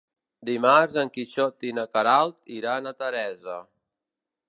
Dimarts 0.49 0.97
en 1.01 1.11
Quixot 1.17 1.67
i 1.73 1.75
na 1.81 1.85
Queralt 1.97 2.53
iran 2.59 2.93
a 2.93 2.97
Teresa. 3.05 3.61